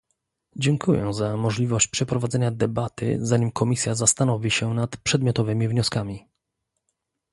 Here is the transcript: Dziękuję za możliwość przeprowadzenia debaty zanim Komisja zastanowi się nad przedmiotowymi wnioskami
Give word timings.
Dziękuję 0.55 1.13
za 1.13 1.37
możliwość 1.37 1.87
przeprowadzenia 1.87 2.51
debaty 2.51 3.17
zanim 3.21 3.51
Komisja 3.51 3.95
zastanowi 3.95 4.51
się 4.51 4.73
nad 4.73 4.97
przedmiotowymi 4.97 5.67
wnioskami 5.67 6.27